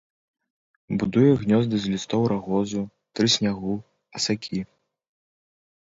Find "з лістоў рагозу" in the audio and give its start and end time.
1.85-2.81